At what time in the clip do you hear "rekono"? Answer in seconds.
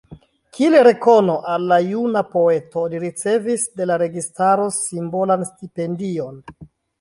0.85-1.35